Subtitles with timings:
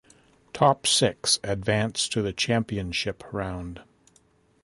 [0.51, 3.81] Top six advance to the championship round.